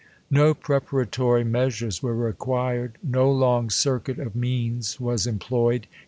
No 0.31 0.55
preparatory 0.55 1.43
measures 1.43 2.01
were 2.01 2.15
required. 2.15 2.97
No 3.03 3.31
long 3.31 3.69
circuit 3.69 4.17
of 4.17 4.35
means 4.35 4.99
was 4.99 5.27
employed. 5.27 5.85